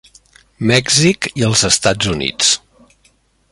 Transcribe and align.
Mèxic 0.71 1.27
i 1.43 1.45
els 1.49 1.63
Estats 1.71 2.11
Units. 2.17 2.53